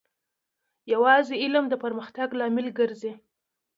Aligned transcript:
یوازې 0.93 1.35
علم 1.43 1.65
د 1.69 1.73
پرمختګ 1.83 2.29
لامل 2.39 2.67
ګرځي. 2.79 3.13